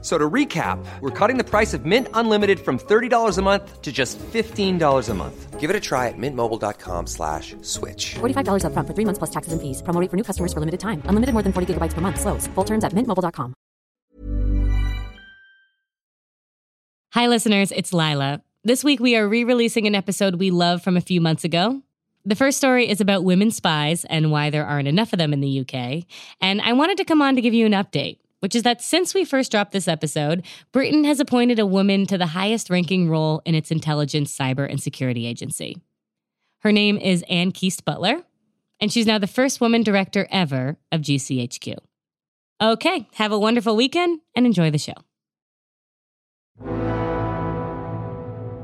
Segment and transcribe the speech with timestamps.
[0.00, 3.90] So to recap, we're cutting the price of Mint Unlimited from $30 a month to
[3.90, 5.58] just $15 a month.
[5.58, 8.14] Give it a try at mintmobile.com slash switch.
[8.20, 9.82] $45 upfront for three months plus taxes and fees.
[9.82, 11.02] Promo rate for new customers for limited time.
[11.06, 12.20] Unlimited more than 40 gigabytes per month.
[12.20, 12.46] Slows.
[12.54, 13.54] Full terms at mintmobile.com.
[17.14, 17.72] Hi, listeners.
[17.72, 18.42] It's Lilah.
[18.62, 21.82] This week, we are re releasing an episode we love from a few months ago.
[22.24, 25.40] The first story is about women spies and why there aren't enough of them in
[25.40, 26.04] the UK.
[26.40, 29.14] And I wanted to come on to give you an update which is that since
[29.14, 33.42] we first dropped this episode, Britain has appointed a woman to the highest ranking role
[33.44, 35.76] in its intelligence, cyber, and security agency.
[36.60, 38.22] Her name is Anne Keast Butler,
[38.80, 41.76] and she's now the first woman director ever of GCHQ.
[42.60, 44.94] Okay, have a wonderful weekend and enjoy the show.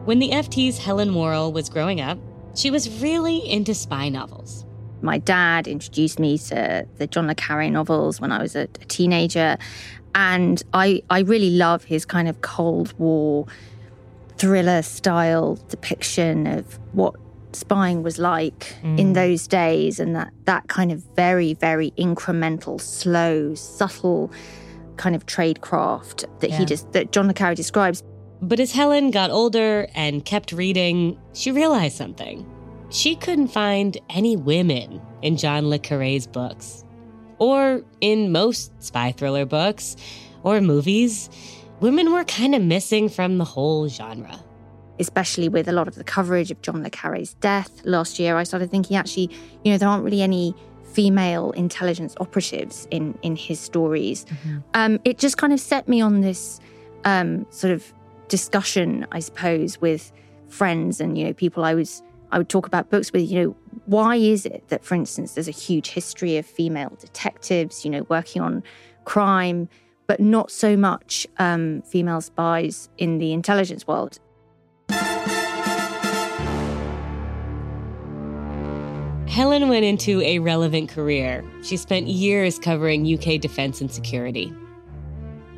[0.05, 2.19] When the FT's Helen Warrell was growing up,
[2.55, 4.67] she was really into spy novels
[5.05, 8.87] my dad introduced me to the John le Carre novels when I was a, a
[8.87, 9.57] teenager.
[10.15, 13.47] And I, I really love his kind of Cold War
[14.37, 17.15] thriller style depiction of what
[17.53, 18.99] spying was like mm.
[18.99, 24.33] in those days and that that kind of very very incremental slow subtle
[24.97, 26.59] kind of tradecraft that yeah.
[26.59, 28.03] he just that John le Carre describes
[28.43, 32.45] but as Helen got older and kept reading she realized something
[32.91, 36.85] she couldn't find any women in John Le Carre's books,
[37.39, 39.97] or in most spy thriller books
[40.43, 41.31] or movies.
[41.81, 44.39] Women were kind of missing from the whole genre.
[45.01, 48.45] Especially with a lot of the coverage of John Le Carre's death last year, I
[48.45, 49.29] started thinking actually,
[49.65, 54.25] you know, there aren't really any female intelligence operatives in in his stories.
[54.25, 54.59] Mm-hmm.
[54.75, 56.61] Um, it just kind of set me on this
[57.05, 57.93] um, sort of
[58.29, 60.13] discussion, I suppose, with
[60.49, 62.03] friends and you know people I was
[62.35, 63.57] I would talk about books with, you know,
[63.87, 68.03] why is it that, for instance, there's a huge history of female detectives, you know,
[68.09, 68.65] working on
[69.05, 69.69] crime,
[70.09, 74.19] but not so much um, female spies in the intelligence world?
[79.29, 81.45] Helen went into a relevant career.
[81.63, 84.53] She spent years covering UK defense and security.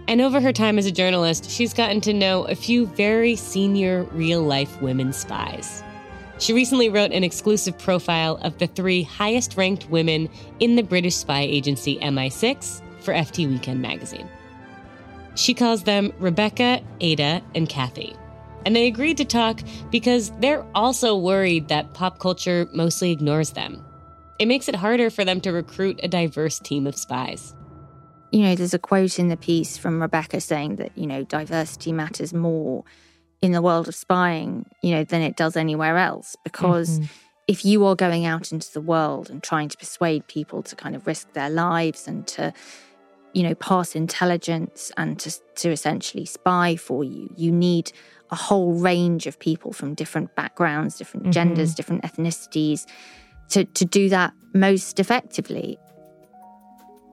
[0.08, 4.02] And over her time as a journalist, she's gotten to know a few very senior
[4.12, 5.82] real life women spies.
[6.38, 10.28] She recently wrote an exclusive profile of the three highest ranked women
[10.60, 14.28] in the British spy agency MI6 for FT Weekend magazine.
[15.34, 18.14] She calls them Rebecca, Ada, and Kathy.
[18.66, 19.60] And they agreed to talk
[19.90, 23.84] because they're also worried that pop culture mostly ignores them.
[24.38, 27.54] It makes it harder for them to recruit a diverse team of spies.
[28.32, 31.92] You know, there's a quote in the piece from Rebecca saying that, you know, diversity
[31.92, 32.84] matters more
[33.42, 36.36] in the world of spying, you know, than it does anywhere else.
[36.44, 37.06] Because mm-hmm.
[37.46, 40.96] if you are going out into the world and trying to persuade people to kind
[40.96, 42.52] of risk their lives and to,
[43.32, 47.92] you know, pass intelligence and to, to essentially spy for you, you need
[48.30, 51.32] a whole range of people from different backgrounds, different mm-hmm.
[51.32, 52.86] genders, different ethnicities
[53.50, 55.78] to, to do that most effectively.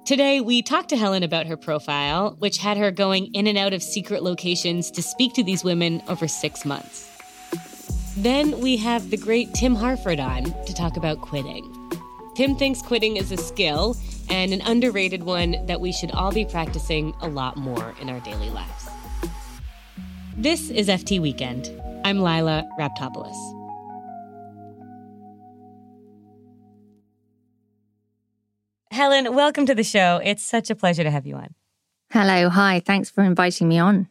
[0.05, 3.71] Today, we talked to Helen about her profile, which had her going in and out
[3.71, 7.09] of secret locations to speak to these women over six months.
[8.17, 11.63] Then we have the great Tim Harford on to talk about quitting.
[12.35, 13.95] Tim thinks quitting is a skill
[14.29, 18.19] and an underrated one that we should all be practicing a lot more in our
[18.19, 18.89] daily lives.
[20.35, 21.71] This is FT Weekend.
[22.03, 23.62] I'm Lilah Raptopoulos.
[28.93, 30.21] Helen, welcome to the show.
[30.23, 31.55] It's such a pleasure to have you on.
[32.11, 32.47] Hello.
[32.47, 32.79] Hi.
[32.79, 34.07] Thanks for inviting me on.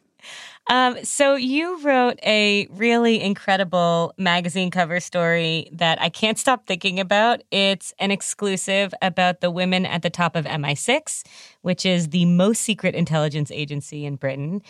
[0.69, 6.99] Um, so, you wrote a really incredible magazine cover story that I can't stop thinking
[6.99, 7.43] about.
[7.49, 11.23] It's an exclusive about the women at the top of MI6,
[11.61, 14.61] which is the most secret intelligence agency in Britain.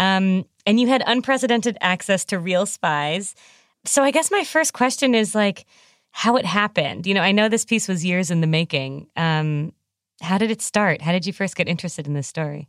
[0.00, 3.36] Um, and you had unprecedented access to real spies.
[3.84, 5.64] So, I guess my first question is like,
[6.12, 7.06] how it happened.
[7.06, 9.06] You know, I know this piece was years in the making.
[9.16, 9.72] Um,
[10.22, 11.00] how did it start?
[11.00, 12.68] How did you first get interested in this story?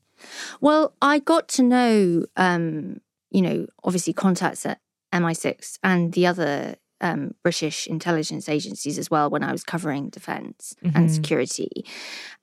[0.62, 3.02] Well, I got to know, um,
[3.32, 4.80] you know, obviously contacts at
[5.14, 10.76] MI6 and the other um, British intelligence agencies as well when I was covering defense
[10.84, 10.96] mm-hmm.
[10.96, 11.86] and security.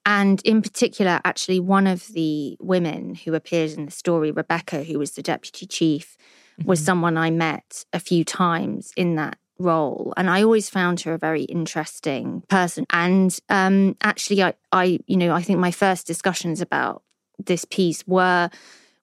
[0.04, 4.98] And in particular, actually, one of the women who appears in the story, Rebecca, who
[4.98, 6.16] was the deputy chief,
[6.58, 6.68] mm-hmm.
[6.68, 11.14] was someone I met a few times in that role and i always found her
[11.14, 16.06] a very interesting person and um, actually I, I you know i think my first
[16.06, 17.02] discussions about
[17.44, 18.50] this piece were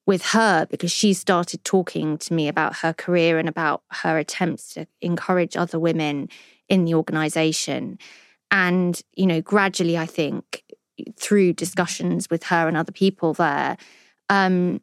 [0.05, 4.73] with her because she started talking to me about her career and about her attempts
[4.75, 6.29] to encourage other women
[6.69, 7.97] in the organization.
[8.51, 10.63] And, you know, gradually, I think
[11.17, 13.77] through discussions with her and other people there,
[14.29, 14.81] um,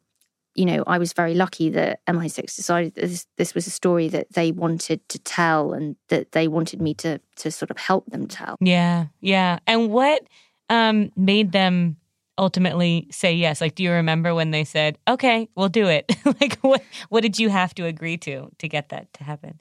[0.55, 4.07] you know, I was very lucky that MI6 decided that this, this was a story
[4.09, 8.05] that they wanted to tell and that they wanted me to to sort of help
[8.07, 8.57] them tell.
[8.59, 9.59] Yeah, yeah.
[9.65, 10.23] And what
[10.69, 11.97] um, made them
[12.37, 13.61] ultimately say yes?
[13.61, 16.15] Like, do you remember when they said, "Okay, we'll do it"?
[16.41, 19.59] like, what what did you have to agree to to get that to happen?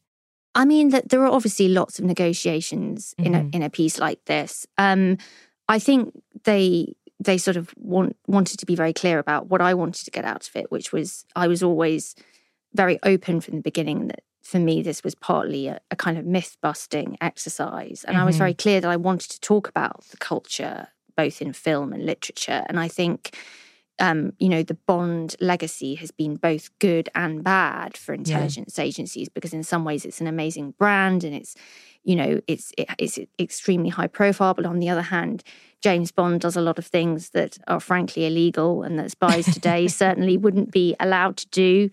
[0.54, 3.26] I mean, that there are obviously lots of negotiations mm-hmm.
[3.26, 3.56] in a mm-hmm.
[3.56, 4.66] in a piece like this.
[4.76, 5.16] Um,
[5.68, 6.12] I think
[6.44, 10.10] they they sort of want, wanted to be very clear about what I wanted to
[10.10, 12.14] get out of it, which was I was always
[12.74, 16.26] very open from the beginning that for me this was partly a, a kind of
[16.26, 18.22] myth busting exercise, and mm-hmm.
[18.22, 18.62] I was very mm-hmm.
[18.62, 22.78] clear that I wanted to talk about the culture both in film and literature, and
[22.78, 23.36] I think.
[23.98, 28.84] Um, you know, the Bond legacy has been both good and bad for intelligence yeah.
[28.84, 31.54] agencies because, in some ways, it's an amazing brand and it's,
[32.04, 34.54] you know, it's it, it's extremely high profile.
[34.54, 35.42] But on the other hand,
[35.82, 39.88] James Bond does a lot of things that are frankly illegal and that spies today
[39.88, 41.90] certainly wouldn't be allowed to do,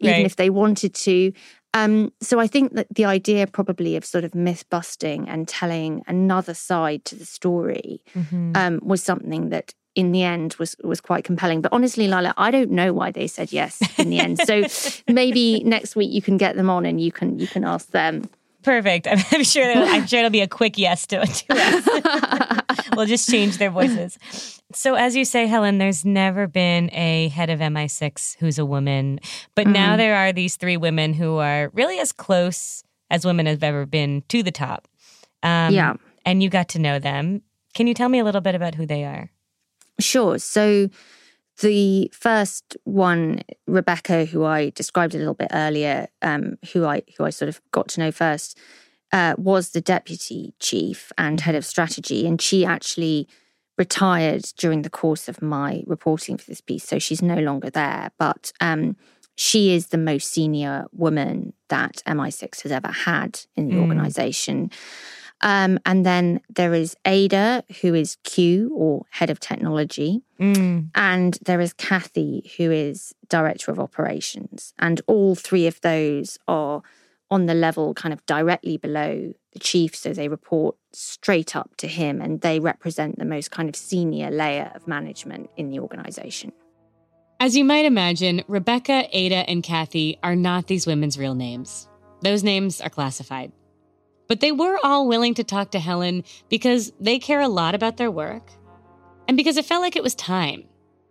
[0.00, 0.26] even right.
[0.26, 1.32] if they wanted to.
[1.74, 6.02] Um, so I think that the idea probably of sort of myth busting and telling
[6.06, 8.52] another side to the story mm-hmm.
[8.54, 11.60] um, was something that in the end was was quite compelling.
[11.60, 14.38] But honestly, Lilah, I don't know why they said yes in the end.
[14.38, 14.62] So
[15.12, 18.28] maybe next week you can get them on and you can you can ask them.
[18.62, 19.06] Perfect.
[19.32, 19.72] I'm sure.
[19.72, 22.86] I'm sure it'll be a quick yes to, to us.
[22.96, 24.18] we'll just change their voices.
[24.74, 29.20] So, as you say, Helen, there's never been a head of MI6 who's a woman,
[29.54, 29.72] but mm.
[29.72, 33.84] now there are these three women who are really as close as women have ever
[33.84, 34.88] been to the top.
[35.42, 35.94] Um, yeah,
[36.24, 37.42] and you got to know them.
[37.74, 39.30] Can you tell me a little bit about who they are?
[39.98, 40.38] Sure.
[40.38, 40.88] So,
[41.60, 47.24] the first one, Rebecca, who I described a little bit earlier, um, who I who
[47.24, 48.58] I sort of got to know first,
[49.12, 53.28] uh, was the deputy chief and head of strategy, and she actually
[53.78, 58.10] retired during the course of my reporting for this piece, so she's no longer there.
[58.18, 58.96] But um,
[59.36, 63.82] she is the most senior woman that MI6 has ever had in the mm.
[63.82, 64.70] organization.
[65.42, 70.22] Um, and then there is Ada, who is Q or head of technology.
[70.40, 70.90] Mm.
[70.94, 74.72] And there is Kathy, who is director of operations.
[74.78, 76.82] And all three of those are
[77.30, 79.96] on the level kind of directly below the chief.
[79.96, 84.30] So they report straight up to him and they represent the most kind of senior
[84.30, 86.52] layer of management in the organization.
[87.40, 91.88] As you might imagine, Rebecca, Ada, and Kathy are not these women's real names.
[92.20, 93.50] Those names are classified.
[94.32, 97.98] But they were all willing to talk to Helen because they care a lot about
[97.98, 98.50] their work
[99.28, 100.64] and because it felt like it was time.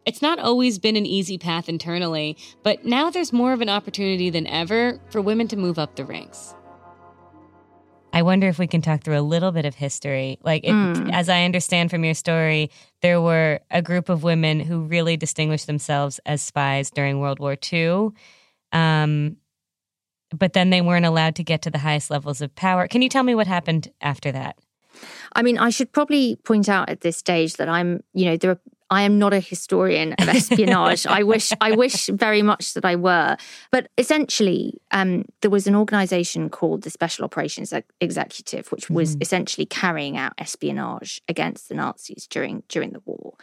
[0.08, 4.32] It's not always been an easy path internally, but now there's more of an opportunity
[4.32, 6.56] than ever for women to move up the ranks.
[8.12, 10.40] I wonder if we can talk through a little bit of history.
[10.42, 11.14] Like, it, mm.
[11.14, 12.72] as I understand from your story,
[13.04, 17.56] there were a group of women who really distinguished themselves as spies during World War
[17.72, 18.14] II.
[18.72, 19.38] Um,
[20.38, 22.88] but then they weren't allowed to get to the highest levels of power.
[22.88, 24.58] Can you tell me what happened after that?
[25.34, 28.52] I mean, I should probably point out at this stage that I'm, you know, there
[28.52, 31.08] are, I am not a historian of espionage.
[31.08, 33.38] I wish, I wish very much that I were.
[33.72, 39.22] But essentially, um, there was an organisation called the Special Operations Executive, which was mm.
[39.22, 43.36] essentially carrying out espionage against the Nazis during during the war.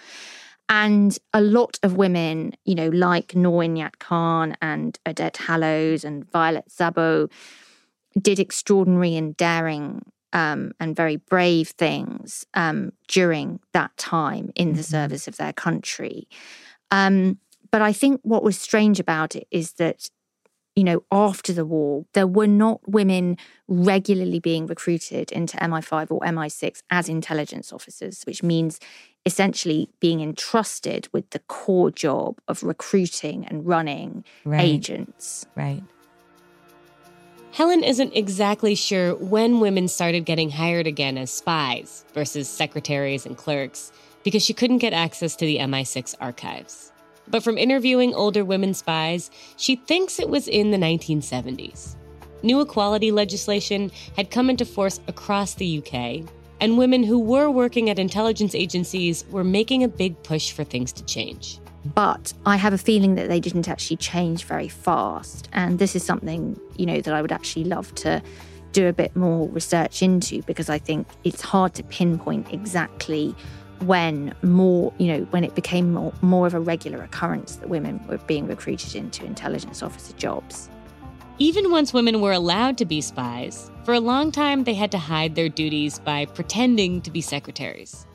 [0.68, 3.66] And a lot of women, you know, like Noor
[3.98, 7.30] Khan and Odette Hallowes and Violet Szabo,
[8.20, 14.80] did extraordinary and daring um, and very brave things um, during that time in the
[14.80, 14.82] mm-hmm.
[14.82, 16.28] service of their country.
[16.90, 17.38] Um,
[17.70, 20.10] but I think what was strange about it is that
[20.78, 26.20] you know, after the war, there were not women regularly being recruited into MI5 or
[26.20, 28.78] MI6 as intelligence officers, which means
[29.28, 34.62] essentially being entrusted with the core job of recruiting and running right.
[34.62, 35.44] agents.
[35.54, 35.82] Right.
[37.52, 43.36] Helen isn't exactly sure when women started getting hired again as spies versus secretaries and
[43.36, 43.92] clerks
[44.24, 46.90] because she couldn't get access to the MI6 archives.
[47.26, 51.96] But from interviewing older women spies, she thinks it was in the 1970s.
[52.42, 56.26] New equality legislation had come into force across the UK,
[56.60, 60.92] and women who were working at intelligence agencies were making a big push for things
[60.92, 61.58] to change.
[61.94, 65.48] But I have a feeling that they didn't actually change very fast.
[65.52, 68.22] And this is something, you know, that I would actually love to
[68.72, 73.34] do a bit more research into because I think it's hard to pinpoint exactly
[73.84, 78.04] when more, you know, when it became more, more of a regular occurrence that women
[78.08, 80.68] were being recruited into intelligence officer jobs.
[81.40, 84.98] Even once women were allowed to be spies, for a long time they had to
[84.98, 88.06] hide their duties by pretending to be secretaries.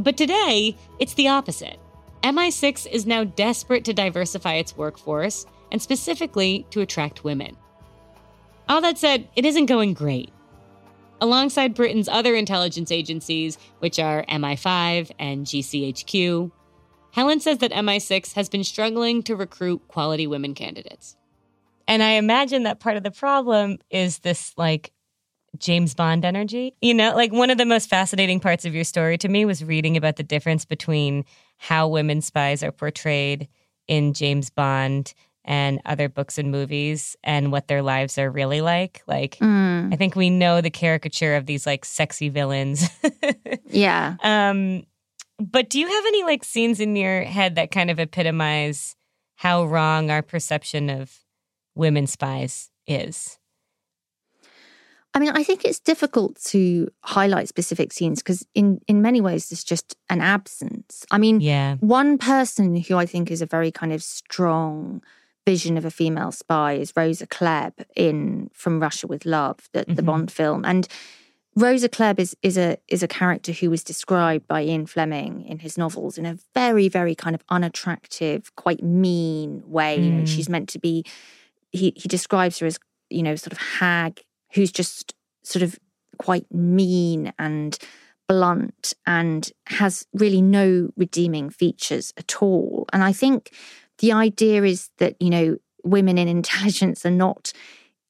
[0.00, 1.78] But today, it's the opposite.
[2.24, 7.56] MI6 is now desperate to diversify its workforce and specifically to attract women.
[8.68, 10.32] All that said, it isn't going great.
[11.20, 16.50] Alongside Britain's other intelligence agencies, which are MI5 and GCHQ,
[17.12, 21.16] Helen says that MI6 has been struggling to recruit quality women candidates.
[21.92, 24.94] And I imagine that part of the problem is this like
[25.58, 26.74] James Bond energy.
[26.80, 29.62] You know, like one of the most fascinating parts of your story to me was
[29.62, 31.26] reading about the difference between
[31.58, 33.46] how women spies are portrayed
[33.88, 35.12] in James Bond
[35.44, 39.02] and other books and movies and what their lives are really like.
[39.06, 39.92] Like, mm.
[39.92, 42.88] I think we know the caricature of these like sexy villains.
[43.66, 44.16] yeah.
[44.22, 44.84] Um,
[45.38, 48.96] but do you have any like scenes in your head that kind of epitomize
[49.34, 51.21] how wrong our perception of
[51.74, 53.38] women spies is?
[55.14, 59.50] I mean, I think it's difficult to highlight specific scenes because, in in many ways,
[59.50, 61.04] there's just an absence.
[61.10, 61.76] I mean, yeah.
[61.80, 65.02] one person who I think is a very kind of strong
[65.46, 69.94] vision of a female spy is Rosa Klebb in From Russia with Love, the, mm-hmm.
[69.94, 70.88] the Bond film, and
[71.54, 75.58] Rosa Klebb is is a is a character who was described by Ian Fleming in
[75.58, 79.98] his novels in a very very kind of unattractive, quite mean way.
[79.98, 80.04] Mm.
[80.04, 81.04] You know, she's meant to be.
[81.72, 82.78] He he describes her as
[83.10, 84.20] you know sort of hag
[84.52, 85.78] who's just sort of
[86.18, 87.78] quite mean and
[88.28, 92.86] blunt and has really no redeeming features at all.
[92.92, 93.52] And I think
[93.98, 97.52] the idea is that, you know, women in intelligence are not,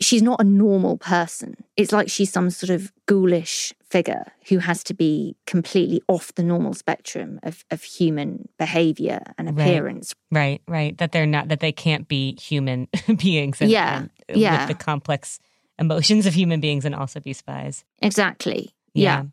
[0.00, 1.57] she's not a normal person.
[1.76, 6.43] It's like she's some sort of ghoulish figure who has to be completely off the
[6.43, 10.15] normal spectrum of, of human behavior and appearance.
[10.31, 10.99] Right, right, right.
[10.99, 13.61] That they're not, that they can't be human beings.
[13.61, 14.67] And, yeah, and yeah.
[14.67, 15.39] With the complex
[15.79, 17.85] emotions of human beings and also be spies.
[18.01, 18.75] Exactly.
[18.95, 19.25] Yeah.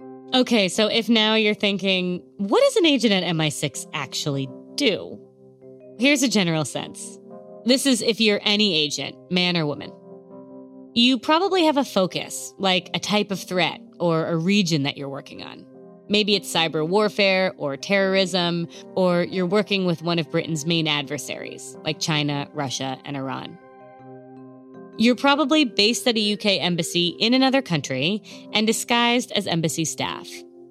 [0.00, 0.40] yeah.
[0.40, 5.18] Okay, so if now you're thinking, what does an agent at MI6 actually do?
[5.98, 7.18] Here's a general sense.
[7.64, 9.90] This is if you're any agent, man or woman.
[10.94, 15.08] You probably have a focus, like a type of threat or a region that you're
[15.08, 15.64] working on.
[16.08, 21.76] Maybe it's cyber warfare or terrorism, or you're working with one of Britain's main adversaries,
[21.84, 23.58] like China, Russia, and Iran.
[24.96, 30.28] You're probably based at a UK embassy in another country and disguised as embassy staff.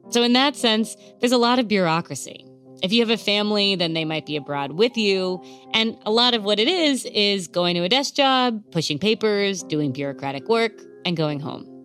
[0.10, 2.46] So, in that sense, there's a lot of bureaucracy.
[2.84, 5.42] If you have a family, then they might be abroad with you.
[5.74, 9.64] And a lot of what it is is going to a desk job, pushing papers,
[9.64, 10.74] doing bureaucratic work,
[11.06, 11.77] and going home.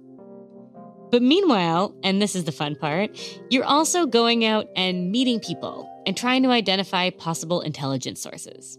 [1.12, 3.10] But meanwhile, and this is the fun part,
[3.50, 8.78] you're also going out and meeting people and trying to identify possible intelligence sources.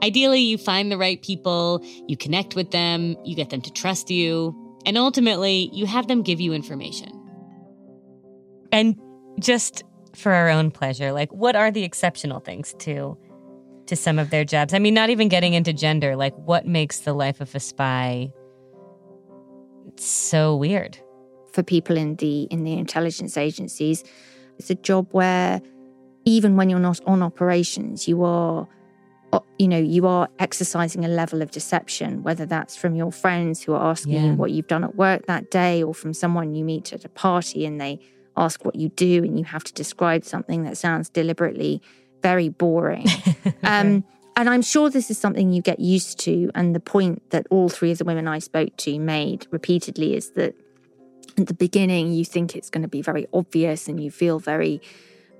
[0.00, 4.10] Ideally, you find the right people, you connect with them, you get them to trust
[4.10, 4.54] you,
[4.86, 7.10] and ultimately, you have them give you information.
[8.70, 8.96] And
[9.40, 9.82] just
[10.14, 13.18] for our own pleasure, like what are the exceptional things to
[13.86, 14.72] to some of their jobs?
[14.72, 18.32] I mean, not even getting into gender, like what makes the life of a spy
[19.96, 20.96] so weird?
[21.54, 24.02] For people in the in the intelligence agencies,
[24.58, 25.62] it's a job where
[26.24, 28.66] even when you're not on operations, you are
[29.58, 33.72] you know, you are exercising a level of deception, whether that's from your friends who
[33.74, 34.26] are asking yeah.
[34.26, 37.08] you what you've done at work that day or from someone you meet at a
[37.08, 37.98] party and they
[38.36, 41.80] ask what you do and you have to describe something that sounds deliberately
[42.22, 43.06] very boring.
[43.62, 44.04] um,
[44.36, 46.50] and I'm sure this is something you get used to.
[46.54, 50.30] And the point that all three of the women I spoke to made repeatedly is
[50.32, 50.54] that
[51.38, 54.80] at the beginning, you think it's going to be very obvious and you feel very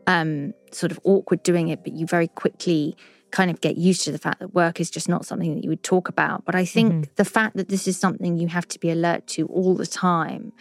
[0.07, 2.97] um, sort of awkward doing it, but you very quickly
[3.31, 5.71] kind of get used to the fact that work is just not something that you
[5.71, 6.45] would talk about.
[6.45, 7.13] But I think mm-hmm.
[7.17, 10.53] the fact that this is something you have to be alert to all the time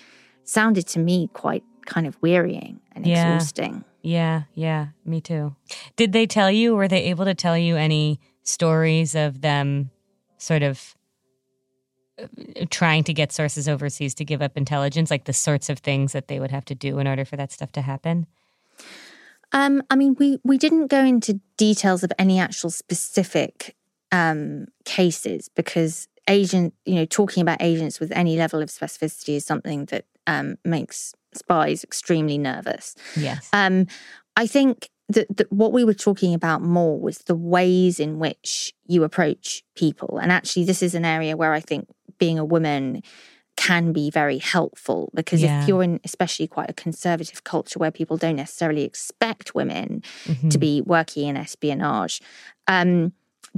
[0.43, 3.35] sounded to me quite kind of wearying and yeah.
[3.35, 3.83] exhausting.
[4.01, 5.55] Yeah, yeah, me too.
[5.95, 9.91] Did they tell you, were they able to tell you any stories of them
[10.37, 10.95] sort of
[12.69, 16.27] trying to get sources overseas to give up intelligence, like the sorts of things that
[16.27, 18.27] they would have to do in order for that stuff to happen?
[19.51, 23.75] Um, I mean, we we didn't go into details of any actual specific
[24.11, 29.45] um, cases because agent, you know, talking about agents with any level of specificity is
[29.45, 32.95] something that um, makes spies extremely nervous.
[33.15, 33.49] Yes.
[33.53, 33.87] Um,
[34.35, 38.73] I think that, that what we were talking about more was the ways in which
[38.87, 41.87] you approach people, and actually, this is an area where I think
[42.23, 42.83] being a woman
[43.55, 45.55] can be very helpful because Yeah.
[45.61, 49.87] if you're in especially quite a conservative culture where people don't necessarily expect women
[50.25, 50.49] Mm-hmm.
[50.53, 52.15] to be working in espionage
[52.75, 52.91] um,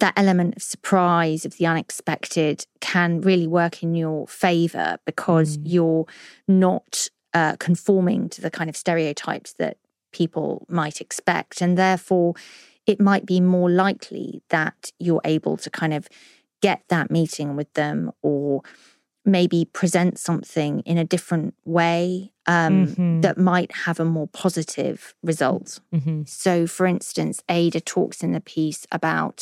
[0.04, 2.56] that element of surprise of the unexpected
[2.92, 6.06] can really work in your favor because you're
[6.66, 7.08] not
[7.40, 9.76] uh, conforming to the kind of stereotypes that
[10.20, 10.50] people
[10.82, 12.34] might expect and therefore
[12.94, 16.04] it might be more likely that you're able to kind of
[16.68, 18.62] get that meeting with them or
[19.38, 23.22] maybe present something in a different way um, Mhm.
[23.22, 25.00] that might have a more positive
[25.32, 25.70] result.
[25.92, 29.38] hmm So, for instance, Ada talks in the piece about,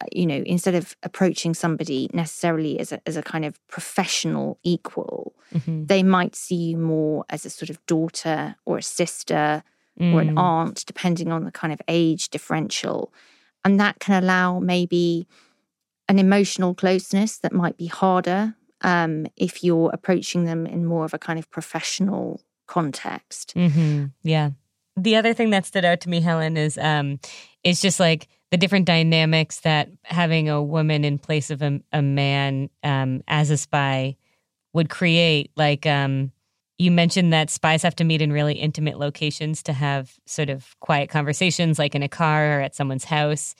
[0.00, 4.58] uh, you know, instead of approaching somebody necessarily as a, as a kind of professional
[4.74, 5.20] equal,
[5.52, 8.38] hmm they might see you more as a sort of daughter
[8.68, 9.62] or a sister
[10.12, 10.38] or an Mm.
[10.50, 12.98] aunt, depending on the kind of age differential.
[13.64, 15.26] And that can allow maybe
[16.10, 21.14] an emotional closeness that might be harder um, if you're approaching them in more of
[21.14, 23.52] a kind of professional context.
[23.52, 24.50] hmm Yeah.
[24.96, 27.20] The other thing that stood out to me, Helen, is um,
[27.62, 32.02] is just like the different dynamics that having a woman in place of a, a
[32.02, 34.16] man um, as a spy
[34.72, 35.52] would create.
[35.56, 36.32] Like um,
[36.76, 40.74] you mentioned that spies have to meet in really intimate locations to have sort of
[40.80, 43.54] quiet conversations, like in a car or at someone's house,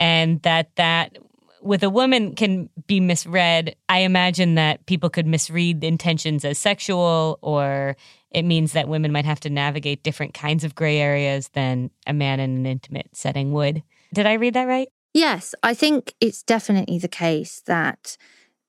[0.00, 1.16] and that that
[1.62, 3.76] with a woman can be misread.
[3.88, 7.96] I imagine that people could misread intentions as sexual, or
[8.30, 12.12] it means that women might have to navigate different kinds of gray areas than a
[12.12, 13.82] man in an intimate setting would.
[14.12, 14.88] Did I read that right?
[15.14, 18.16] Yes, I think it's definitely the case that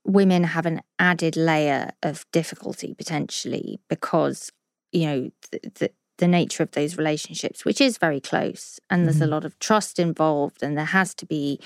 [0.06, 4.52] women have an added layer of difficulty potentially because,
[4.92, 9.18] you know, the, the, the nature of those relationships, which is very close, and there's
[9.18, 9.34] a mm-hmm.
[9.34, 11.60] lot of trust involved, and there has to be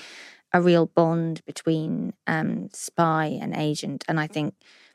[0.52, 4.04] a real bond between um, spy and agent.
[4.08, 4.54] And I think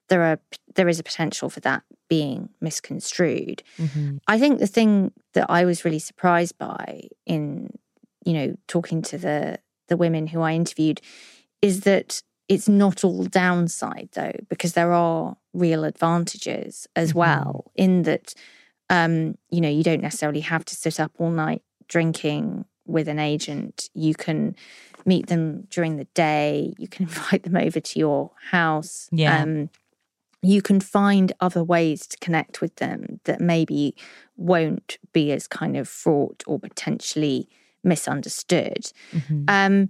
[0.09, 0.39] there are
[0.75, 3.63] there is a potential for that being misconstrued.
[3.77, 4.17] Mm-hmm.
[4.27, 7.77] I think the thing that I was really surprised by in,
[8.25, 11.01] you know, talking to the the women who I interviewed
[11.61, 18.03] is that it's not all downside though, because there are real advantages as well in
[18.03, 18.33] that
[18.89, 23.19] um, you know, you don't necessarily have to sit up all night drinking with an
[23.19, 23.89] agent.
[23.93, 24.55] You can
[25.05, 29.09] meet them during the day, you can invite them over to your house.
[29.11, 29.41] Yeah.
[29.41, 29.69] Um,
[30.41, 33.95] you can find other ways to connect with them that maybe
[34.35, 37.47] won't be as kind of fraught or potentially
[37.81, 38.91] misunderstood.
[39.13, 39.45] Mm-hmm.
[39.47, 39.89] Um,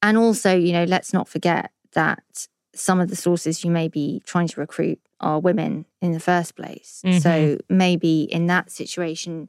[0.00, 4.22] and also, you know, let's not forget that some of the sources you may be
[4.24, 7.02] trying to recruit are women in the first place.
[7.20, 9.48] So maybe in that situation,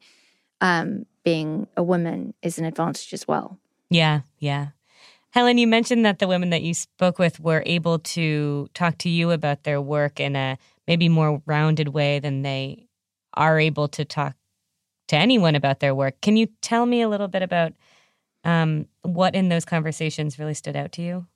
[0.62, 3.60] um, being a woman is an advantage as well.
[3.90, 4.70] Yeah, yeah.
[5.32, 9.10] Helen, you mentioned that the women that you spoke with were able to talk to
[9.10, 12.88] you about their work in a maybe more rounded way than they
[13.36, 14.36] are able to talk
[15.08, 16.20] to anyone about their work.
[16.22, 17.74] Can you tell me a little bit about
[18.44, 21.28] um, what in those conversations really stood out to you?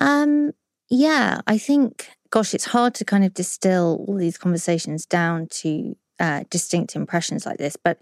[0.00, 0.52] Um,
[0.88, 5.96] yeah, I think, gosh, it's hard to kind of distill all these conversations down to
[6.18, 7.76] uh, distinct impressions like this.
[7.76, 7.98] But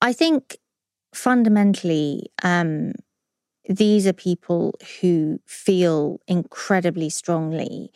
[0.00, 0.58] I think
[1.14, 2.92] fundamentally, um,
[3.68, 7.90] these are people who feel incredibly strongly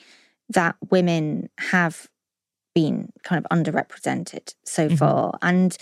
[0.48, 2.09] that women have
[2.74, 5.76] been kind of underrepresented so far and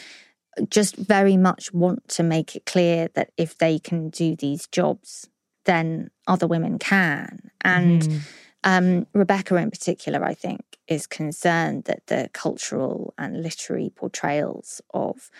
[0.71, 5.29] just very much want to make it clear that if they can do these jobs,
[5.65, 7.51] then other women can.
[7.61, 8.23] And
[8.65, 15.31] um, Rebecca, in particular, I think, is concerned that the cultural and literary portrayals of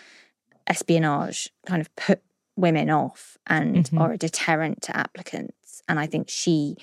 [0.67, 2.21] espionage kind of put
[2.59, 5.81] women off and are a deterrent to applicants.
[5.87, 6.75] And I think she,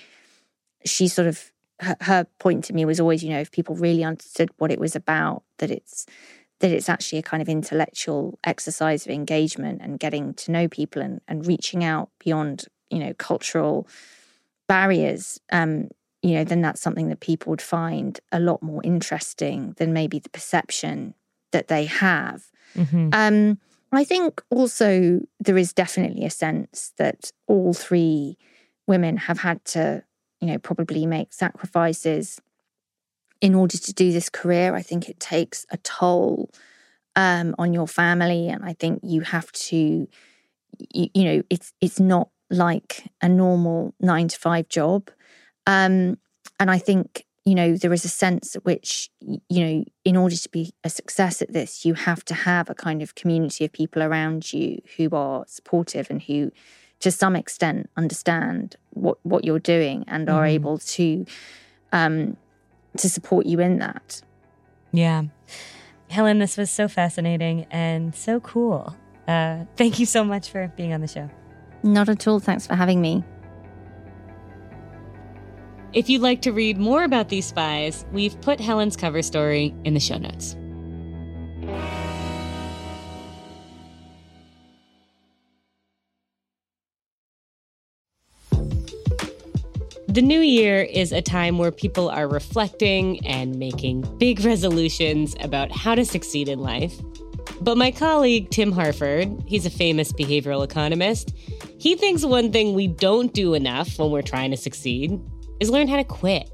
[0.85, 4.03] she sort of, her, her point to me was always, you know, if people really
[4.03, 6.05] understood what it was about, that it's
[6.59, 11.01] that it's actually a kind of intellectual exercise of engagement and getting to know people
[11.01, 13.87] and, and reaching out beyond, you know, cultural
[14.67, 15.87] barriers, um,
[16.23, 20.17] you know, then that's something that people would find a lot more interesting than maybe
[20.17, 21.13] the perception
[21.51, 22.45] that they have.
[22.75, 23.09] Mm-hmm.
[23.13, 23.59] Um,
[23.97, 28.37] I think also there is definitely a sense that all three
[28.85, 30.03] women have had to,
[30.39, 32.39] you know, probably make sacrifices
[33.41, 34.75] in order to do this career.
[34.75, 36.51] I think it takes a toll
[37.15, 40.07] um, on your family, and I think you have to,
[40.93, 45.09] you, you know, it's it's not like a normal nine to five job,
[45.65, 46.19] um,
[46.59, 50.35] and I think you know there is a sense at which you know in order
[50.35, 53.71] to be a success at this you have to have a kind of community of
[53.71, 56.51] people around you who are supportive and who
[56.99, 61.25] to some extent understand what what you're doing and are able to
[61.93, 62.35] um
[62.97, 64.21] to support you in that.
[64.91, 65.23] Yeah.
[66.09, 68.95] Helen, this was so fascinating and so cool.
[69.27, 71.29] Uh, thank you so much for being on the show.
[71.83, 72.39] Not at all.
[72.39, 73.23] Thanks for having me.
[75.97, 79.95] If you'd like to read more about these spies, we've put Helen's cover story in
[79.95, 80.55] the show notes.
[90.07, 95.71] The new year is a time where people are reflecting and making big resolutions about
[95.71, 96.93] how to succeed in life.
[97.59, 101.35] But my colleague, Tim Harford, he's a famous behavioral economist,
[101.79, 105.19] he thinks one thing we don't do enough when we're trying to succeed
[105.59, 106.49] is learn how to quit.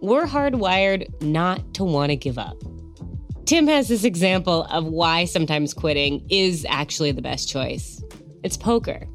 [0.00, 2.56] We're hardwired not to want to give up.
[3.46, 8.02] Tim has this example of why sometimes quitting is actually the best choice
[8.44, 9.06] it's poker.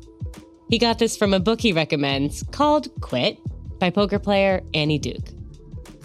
[0.70, 3.38] He got this from a book he recommends called Quit
[3.80, 5.30] by poker player Annie Duke.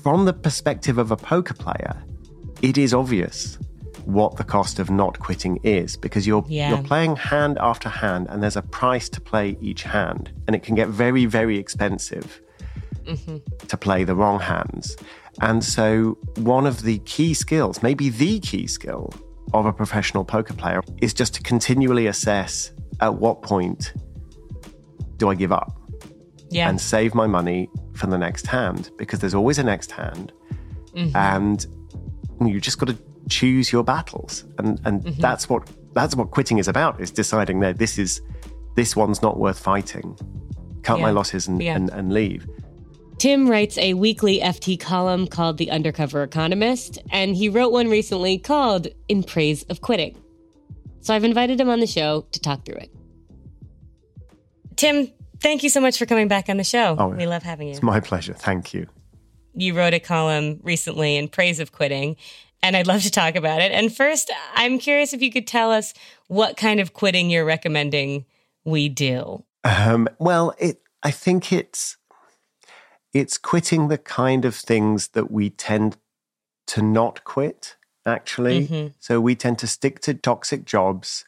[0.02, 2.02] From the perspective of a poker player,
[2.62, 3.58] it is obvious
[4.04, 6.70] what the cost of not quitting is because you're Yeah.
[6.70, 10.62] you're playing hand after hand and there's a price to play each hand and it
[10.62, 12.40] can get very very expensive
[13.68, 14.96] to play the wrong hands.
[15.40, 19.12] And so one of the key skills, maybe the key skill
[19.54, 23.92] of a professional poker player is just to continually assess at what point
[25.16, 25.74] do I give up?
[26.50, 26.70] Yeah.
[26.70, 30.32] and save my money for the next hand because there's always a next hand
[30.94, 31.14] mm-hmm.
[31.14, 31.66] and
[32.40, 32.96] you just got to
[33.28, 35.20] choose your battles and and mm-hmm.
[35.20, 38.22] that's what that's what quitting is about is deciding that this is
[38.76, 40.16] this one's not worth fighting
[40.82, 41.76] cut my losses and, Yeah.
[41.76, 42.48] and, and leave
[43.18, 48.38] Tim writes a weekly FT column called The Undercover Economist, and he wrote one recently
[48.38, 50.16] called In Praise of Quitting.
[51.00, 52.94] So I've invited him on the show to talk through it.
[54.76, 55.08] Tim,
[55.40, 56.94] thank you so much for coming back on the show.
[56.96, 57.72] Oh, we love having you.
[57.72, 58.86] it's my pleasure thank you
[59.52, 62.16] You wrote a column recently in praise of quitting,
[62.62, 63.72] and I'd love to talk about it.
[63.72, 65.92] And first, I'm curious if you could tell us
[66.28, 68.26] what kind of quitting you're recommending
[68.64, 69.44] we do.
[69.64, 70.80] Um, well, it.
[71.02, 71.96] I think it's
[73.12, 75.96] it's quitting the kind of things that we tend
[76.68, 77.76] to not quit.
[78.06, 78.86] Actually, mm-hmm.
[78.98, 81.26] so we tend to stick to toxic jobs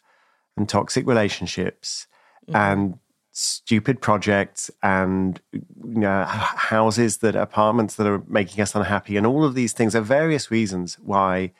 [0.56, 2.06] and toxic relationships
[2.48, 2.56] mm-hmm.
[2.56, 2.98] and
[3.32, 9.44] stupid projects and you know houses that apartments that are making us unhappy and all
[9.44, 11.52] of these things are various reasons why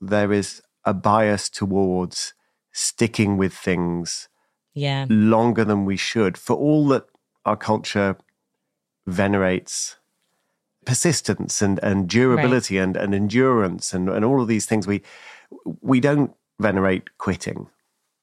[0.00, 2.32] there is a bias towards
[2.72, 4.28] sticking with things
[4.72, 5.06] Yeah.
[5.08, 7.06] longer than we should for all that
[7.44, 8.16] our culture
[9.08, 9.96] venerates
[10.84, 15.02] persistence and, and durability and, and endurance and, and all of these things we
[15.80, 17.68] we don't venerate quitting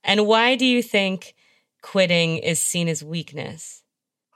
[0.04, 1.36] And why do you think
[1.82, 3.82] quitting is seen as weakness?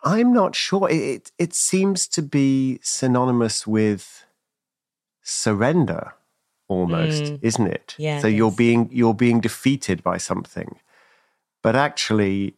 [0.03, 4.23] i'm not sure it, it it seems to be synonymous with
[5.21, 6.13] surrender
[6.67, 7.39] almost Mm.
[7.41, 8.55] isn't it Yeah, so it you're is.
[8.55, 10.79] being you're being defeated by something
[11.61, 12.55] but actually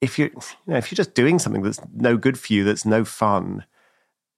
[0.00, 2.84] if you're you know, if you're just doing something that's no good for you that's
[2.84, 3.64] no fun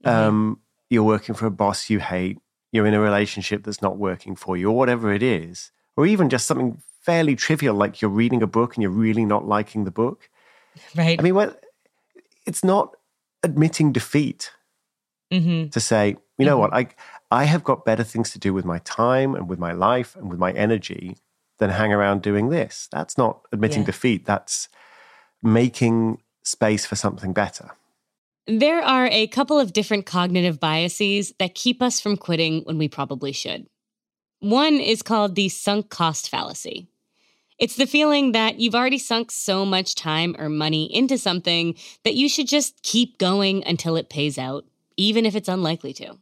[0.05, 2.39] um, you're working for a boss you hate
[2.73, 6.29] you're in a relationship that's not working for you or whatever it is or even
[6.29, 9.91] just something fairly trivial like you're reading a book and you're really not liking the
[9.91, 10.29] book
[10.97, 11.19] Right.
[11.19, 11.55] i mean well
[12.47, 12.97] it's not
[13.43, 14.51] admitting defeat
[15.33, 16.89] hmm to say, you know what, I
[17.31, 20.29] I have got better things to do with my time and with my life and
[20.29, 21.17] with my energy
[21.59, 22.89] than hang around doing this.
[22.91, 23.87] That's not admitting Yeah.
[23.87, 24.27] defeat.
[24.27, 24.69] That's
[25.43, 27.71] making space for something better.
[28.47, 32.89] There are a couple of different cognitive biases that keep us from quitting when we
[32.89, 33.67] probably should.
[34.41, 36.89] One is called the sunk cost fallacy.
[37.59, 41.75] It's the feeling that you've already sunk so much time or money into something
[42.05, 44.65] that you should just keep going until it pays out,
[44.97, 46.17] even if it's unlikely to.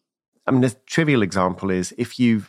[0.49, 2.43] I mean, a trivial example is if you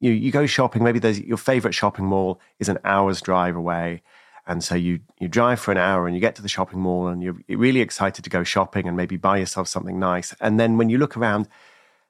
[0.00, 4.02] you you go shopping, maybe there's your favorite shopping mall is an hour's drive away.
[4.48, 7.06] And so you you drive for an hour and you get to the shopping mall
[7.06, 10.34] and you're really excited to go shopping and maybe buy yourself something nice.
[10.40, 11.48] And then when you look around,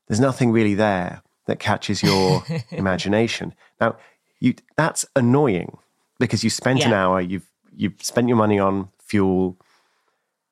[0.07, 3.55] there's nothing really there that catches your imagination.
[3.81, 3.97] Now,
[4.39, 5.77] you that's annoying
[6.21, 9.59] because you spent an hour, you've you've spent your money on fuel,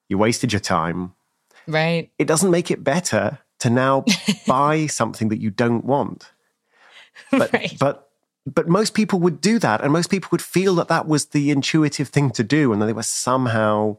[0.09, 1.13] you wasted your time.
[1.69, 2.11] Right.
[2.19, 4.05] It doesn't make it better to now
[4.47, 6.33] buy something that you don't want.
[7.31, 7.77] But Right.
[7.79, 8.06] but
[8.47, 11.51] but most people would do that, and most people would feel that that was the
[11.51, 13.99] intuitive thing to do, and that they were somehow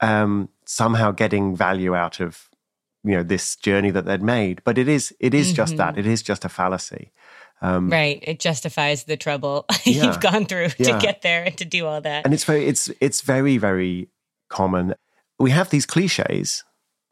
[0.00, 2.48] um, somehow getting value out of
[3.04, 4.62] you know this journey that they'd made.
[4.64, 5.98] But it is it is just that.
[5.98, 7.10] It is just a fallacy.
[7.62, 8.18] right.
[8.22, 10.04] It justifies the trouble Yeah.
[10.04, 10.92] you've gone through Yeah.
[10.98, 12.24] to get there and to do all that.
[12.24, 14.08] and it's very it's it's very very
[14.48, 14.94] common
[15.40, 16.64] we have these cliches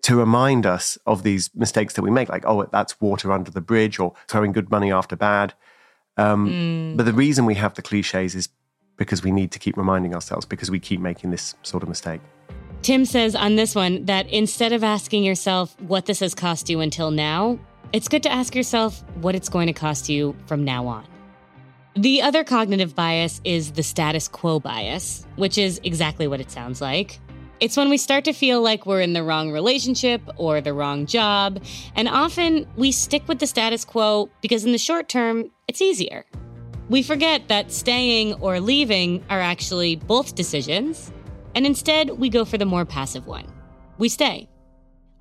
[0.02, 3.60] to remind us of these mistakes that we make, like, oh, that's water under the
[3.60, 5.54] bridge or throwing good money after bad.
[6.16, 6.96] Um, mm.
[6.96, 8.48] But the reason we have the cliches is
[8.96, 12.20] because we need to keep reminding ourselves because we keep making this sort of mistake.
[12.82, 16.80] Tim says on this one that instead of asking yourself what this has cost you
[16.80, 17.58] until now,
[17.92, 21.06] it's good to ask yourself what it's going to cost you from now on.
[21.94, 26.80] The other cognitive bias is the status quo bias, which is exactly what it sounds
[26.80, 27.20] like.
[27.58, 31.06] It's when we start to feel like we're in the wrong relationship or the wrong
[31.06, 31.62] job,
[31.94, 36.26] and often we stick with the status quo because in the short term, it's easier.
[36.90, 41.10] We forget that staying or leaving are actually both decisions,
[41.54, 43.50] and instead we go for the more passive one.
[43.96, 44.50] We stay.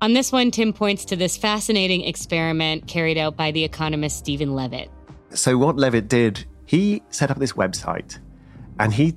[0.02, 4.54] On this one, Tim points to this fascinating experiment carried out by the economist Steven
[4.54, 4.90] Levitt.
[5.30, 8.18] So, what Levitt did, he set up this website
[8.78, 9.16] and he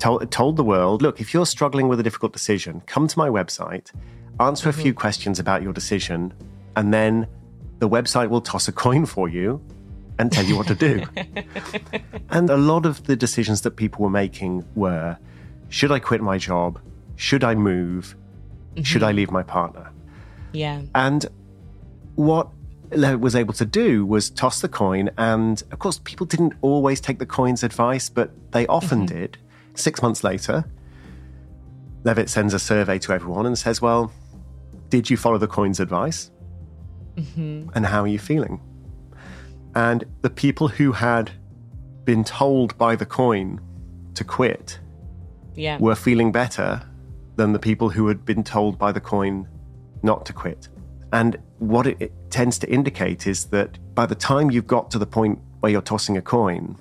[0.00, 3.28] told, told the world look, if you're struggling with a difficult decision, come to my
[3.28, 3.92] website,
[4.40, 4.80] answer mm-hmm.
[4.80, 6.32] a few questions about your decision,
[6.76, 7.26] and then
[7.78, 9.60] the website will toss a coin for you
[10.18, 11.04] and tell you what to do.
[12.30, 15.16] and a lot of the decisions that people were making were
[15.68, 16.80] should I quit my job?
[17.16, 18.16] Should I move?
[18.74, 18.82] Mm-hmm.
[18.82, 19.90] Should I leave my partner?
[20.52, 20.82] Yeah.
[20.94, 21.26] And
[22.16, 22.48] what
[22.90, 25.10] was able to do was toss the coin.
[25.16, 29.16] And of course, people didn't always take the coin's advice, but they often mm-hmm.
[29.16, 29.38] did.
[29.74, 30.64] Six months later,
[32.04, 34.12] Levitt sends a survey to everyone and says, Well,
[34.88, 36.30] did you follow the coin's advice?
[37.16, 37.70] Mm-hmm.
[37.74, 38.60] And how are you feeling?
[39.74, 41.30] And the people who had
[42.04, 43.60] been told by the coin
[44.14, 44.80] to quit
[45.54, 45.78] yeah.
[45.78, 46.82] were feeling better
[47.36, 49.48] than the people who had been told by the coin
[50.02, 50.68] not to quit.
[51.12, 54.98] And what it, it tends to indicate is that by the time you've got to
[54.98, 56.76] the point where you're tossing a coin,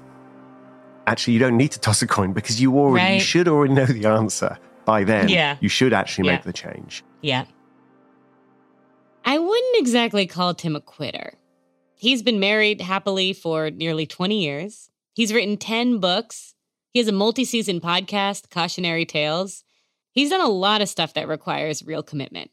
[1.09, 3.13] actually you don't need to toss a coin because you already right.
[3.15, 5.27] you should already know the answer by then.
[5.27, 5.57] Yeah.
[5.59, 6.35] You should actually yeah.
[6.35, 7.03] make the change.
[7.21, 7.45] Yeah.
[9.25, 11.33] I wouldn't exactly call Tim a quitter.
[11.95, 14.89] He's been married happily for nearly 20 years.
[15.13, 16.55] He's written 10 books.
[16.91, 19.63] He has a multi season podcast, Cautionary Tales.
[20.11, 22.51] He's done a lot of stuff that requires real commitment.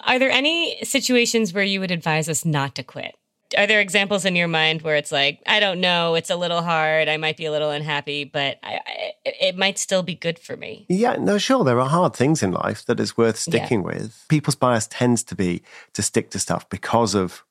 [0.00, 3.16] Are there any situations where you would advise us not to quit?
[3.56, 6.62] Are there examples in your mind where it's like i don't know it's a little
[6.62, 10.38] hard i might be a little unhappy but I, I, it might still be good
[10.38, 13.80] for me yeah no sure there are hard things in life that is worth sticking
[13.80, 13.86] yeah.
[13.86, 15.62] with people's bias tends to be
[15.94, 17.44] to stick to stuff because of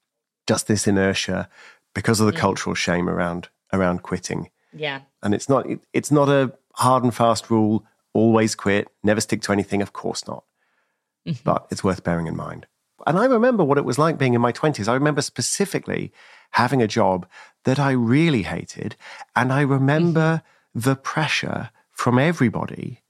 [0.47, 1.47] just this inertia
[1.93, 2.37] because of the mm.
[2.37, 7.15] cultural shame around around quitting yeah and it's not it, it's not a hard and
[7.15, 10.43] fast rule always quit never stick to anything of course not
[11.25, 11.39] mm-hmm.
[11.43, 12.65] but it's worth bearing in mind
[13.05, 14.87] and I remember what it was like being in my 20s.
[14.87, 16.11] I remember specifically
[16.51, 17.27] having a job
[17.65, 18.95] that I really hated.
[19.35, 20.41] And I remember
[20.75, 20.79] mm-hmm.
[20.79, 23.01] the pressure from everybody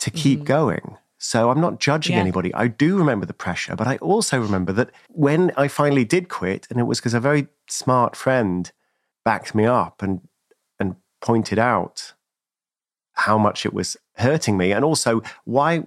[0.00, 0.46] to keep mm-hmm.
[0.46, 0.96] going.
[1.18, 2.20] So I'm not judging yeah.
[2.20, 2.52] anybody.
[2.52, 6.66] I do remember the pressure, but I also remember that when I finally did quit,
[6.68, 8.70] and it was because a very smart friend
[9.24, 10.20] backed me up and
[10.80, 12.14] and pointed out
[13.12, 15.84] how much it was hurting me, and also why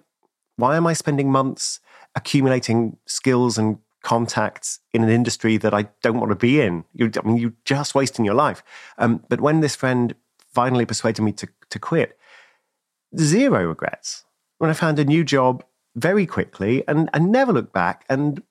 [0.55, 1.81] why am I spending months
[2.15, 6.85] accumulating skills and contacts in an industry that I don't want to be in.
[6.93, 8.63] You, I mean, you're just wasting your life.
[8.97, 10.15] Um, but when this friend
[10.53, 12.17] finally persuaded me to, to quit,
[13.17, 14.23] zero regrets.
[14.57, 15.63] When I found a new job
[15.95, 18.05] very quickly and, and never looked back.
[18.09, 18.41] And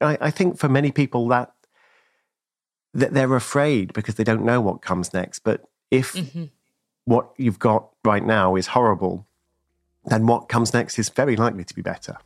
[0.00, 1.52] I, I think for many people that,
[2.94, 5.40] that they're afraid because they don't know what comes next.
[5.40, 6.44] But if mm-hmm.
[7.04, 9.26] what you've got right now is horrible,
[10.04, 12.16] then what comes next is very likely to be better.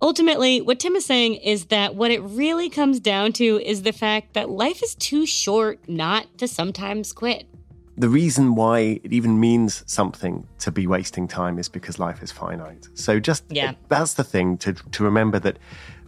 [0.00, 3.92] Ultimately, what Tim is saying is that what it really comes down to is the
[3.92, 7.46] fact that life is too short not to sometimes quit.
[7.96, 12.30] The reason why it even means something to be wasting time is because life is
[12.30, 12.86] finite.
[12.94, 13.72] So just yeah.
[13.88, 15.58] that's the thing to to remember that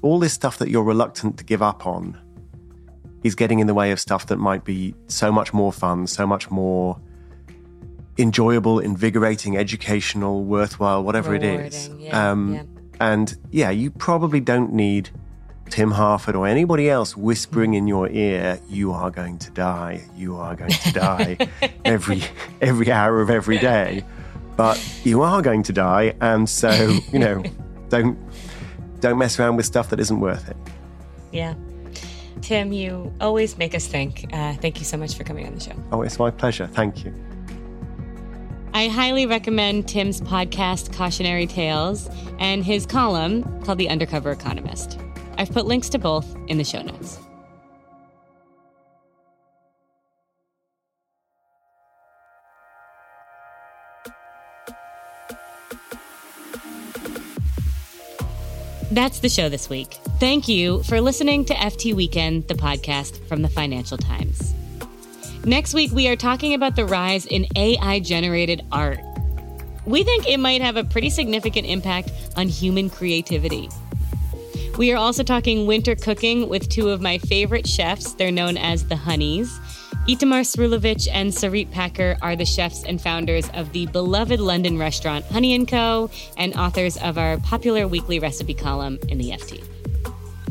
[0.03, 2.17] all this stuff that you're reluctant to give up on
[3.25, 6.29] is getting in the way of stuff that might be so much more fun, so
[6.29, 6.97] much more
[8.19, 11.91] enjoyable, invigorating, educational, worthwhile, whatever Rewarding, it is.
[11.99, 12.63] Yeah, um, yeah.
[13.01, 15.11] And yeah, you probably don't need
[15.71, 20.03] Tim Harford or anybody else whispering in your ear, "You are going to die.
[20.17, 21.39] You are going to die,"
[21.85, 22.23] every
[22.61, 24.05] every hour of every day.
[24.57, 27.43] But you are going to die, and so you know,
[27.89, 28.19] don't
[29.01, 30.57] don't mess around with stuff that isn't worth it.
[31.33, 31.55] Yeah.
[32.43, 34.27] Tim, you always make us think.
[34.33, 35.75] Uh, thank you so much for coming on the show.
[35.93, 36.67] Oh, it's my pleasure.
[36.67, 37.15] Thank you.
[38.73, 44.99] I highly recommend Tim's podcast, Cautionary Tales, and his column called The Undercover Economist.
[45.37, 47.19] I've put links to both in the show notes.
[58.93, 59.99] That's the show this week.
[60.19, 64.55] Thank you for listening to FT Weekend, the podcast from the Financial Times.
[65.51, 69.01] Next week, we are talking about the rise in AI generated art.
[69.85, 73.69] We think it might have a pretty significant impact on human creativity.
[74.79, 78.13] We are also talking winter cooking with two of my favorite chefs.
[78.13, 79.59] They're known as the Honeys.
[80.09, 85.25] Itamar Srulovic and Sarit Packer are the chefs and founders of the beloved London restaurant
[85.25, 86.11] Honey & Co.
[86.37, 89.80] and authors of our popular weekly recipe column in the FT.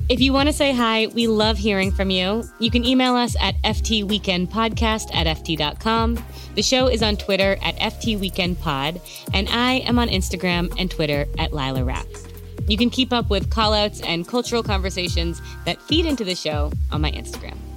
[0.10, 2.43] If you want to say hi, we love hearing from you.
[2.58, 6.24] You can email us at ftweekendpodcast at ft.com.
[6.56, 11.52] The show is on Twitter at ftweekendpod, and I am on Instagram and Twitter at
[11.52, 12.08] lilahrap.
[12.67, 17.02] You can keep up with callouts and cultural conversations that feed into the show on
[17.02, 17.69] my Instagram.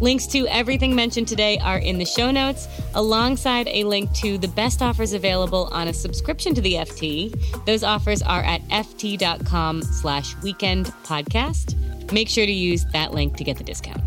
[0.00, 4.48] Links to everything mentioned today are in the show notes, alongside a link to the
[4.48, 7.66] best offers available on a subscription to the FT.
[7.66, 11.76] Those offers are at ft.com slash weekend podcast.
[12.12, 14.00] Make sure to use that link to get the discount.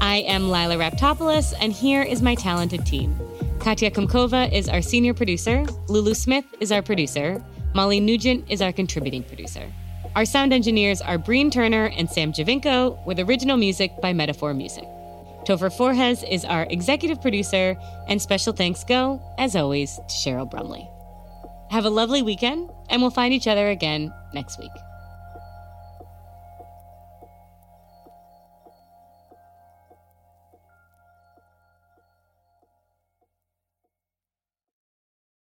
[0.00, 3.16] I am Lilah Raptopoulos, and here is my talented team.
[3.60, 5.66] Katya Kumkova is our senior producer.
[5.86, 7.44] Lulu Smith is our producer.
[7.74, 9.70] Molly Nugent is our contributing producer.
[10.20, 14.84] Our sound engineers are Breen Turner and Sam Giovinco, with original music by Metaphor Music.
[15.46, 17.74] Topher Forhecz is our executive producer,
[18.06, 20.86] and special thanks go, as always, to Cheryl Brumley.
[21.70, 24.70] Have a lovely weekend, and we'll find each other again next week.